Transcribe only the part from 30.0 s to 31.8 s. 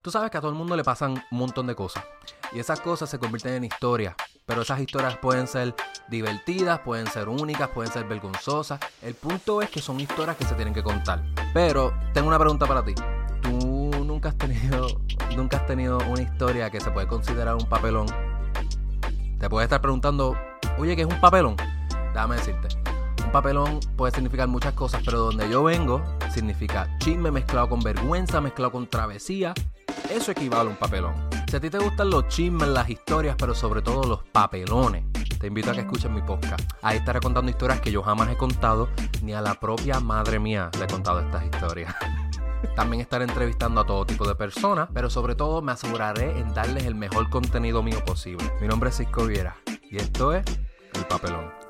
eso equivale a un papelón. Si a ti te